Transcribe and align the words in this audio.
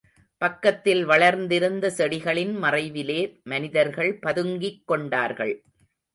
பக்கத்தில் 0.37 1.05
வளர்ந்திருந்த 1.05 1.93
செடிகளின் 1.97 2.55
மறைவிலே 2.63 3.19
மனிதர்கள் 3.43 4.19
பதுங்கிக் 4.19 4.83
கொண்டார்கள். 4.85 5.63